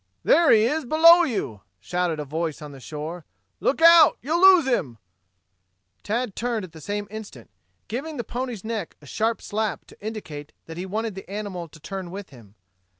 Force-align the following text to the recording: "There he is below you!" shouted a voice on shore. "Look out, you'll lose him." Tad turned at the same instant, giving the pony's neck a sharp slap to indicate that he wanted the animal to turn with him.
"There 0.23 0.49
he 0.49 0.63
is 0.65 0.83
below 0.83 1.21
you!" 1.21 1.61
shouted 1.79 2.19
a 2.19 2.25
voice 2.25 2.59
on 2.59 2.79
shore. 2.79 3.23
"Look 3.59 3.83
out, 3.83 4.17
you'll 4.19 4.41
lose 4.41 4.65
him." 4.65 4.97
Tad 6.01 6.35
turned 6.35 6.63
at 6.65 6.71
the 6.71 6.81
same 6.81 7.07
instant, 7.11 7.51
giving 7.87 8.17
the 8.17 8.23
pony's 8.23 8.63
neck 8.63 8.95
a 8.99 9.05
sharp 9.05 9.43
slap 9.43 9.85
to 9.85 10.03
indicate 10.03 10.53
that 10.65 10.77
he 10.77 10.87
wanted 10.87 11.13
the 11.13 11.29
animal 11.29 11.67
to 11.67 11.79
turn 11.79 12.09
with 12.09 12.31
him. 12.31 12.55